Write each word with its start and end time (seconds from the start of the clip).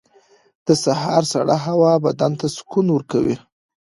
•د 0.67 0.69
سهار 0.83 1.23
سړه 1.33 1.55
هوا 1.67 1.93
بدن 2.05 2.31
ته 2.39 2.47
سکون 2.55 2.85
ورکوي. 2.91 3.35